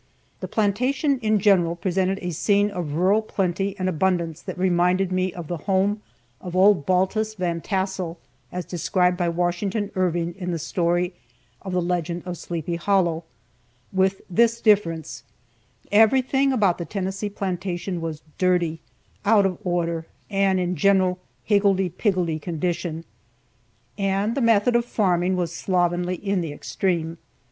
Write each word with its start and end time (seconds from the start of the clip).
The 0.39 0.47
plantation 0.47 1.19
in 1.19 1.37
general 1.39 1.75
presented 1.75 2.17
a 2.23 2.31
scene 2.31 2.71
of 2.71 2.93
rural 2.93 3.21
plenty 3.21 3.75
and 3.77 3.87
abundance 3.87 4.41
that 4.41 4.57
reminded 4.57 5.11
me 5.11 5.31
of 5.31 5.47
the 5.47 5.57
home 5.69 6.01
of 6.41 6.55
old 6.55 6.87
Baltus 6.87 7.35
Van 7.35 7.61
Tassel, 7.61 8.17
as 8.51 8.65
described 8.65 9.15
by 9.15 9.29
Washington 9.29 9.91
Irving 9.93 10.33
in 10.39 10.49
the 10.49 10.57
story 10.57 11.13
of 11.61 11.71
"The 11.73 11.83
Legend 11.83 12.23
of 12.25 12.35
Sleepy 12.39 12.77
Hollow," 12.77 13.25
with 13.93 14.21
this 14.27 14.59
difference: 14.59 15.21
Everything 15.91 16.51
about 16.51 16.79
the 16.79 16.85
Tennessee 16.85 17.29
plantation 17.29 18.01
was 18.01 18.23
dirty, 18.39 18.79
out 19.23 19.45
of 19.45 19.59
order, 19.63 20.07
and 20.31 20.59
in 20.59 20.75
general 20.75 21.19
higgledy 21.43 21.89
piggledy 21.89 22.39
condition. 22.39 23.05
And 23.99 24.33
the 24.33 24.41
method 24.41 24.75
of 24.75 24.83
farming 24.83 25.35
was 25.35 25.53
slovenly 25.53 26.15
in 26.15 26.41
the 26.41 26.53
extreme. 26.53 27.19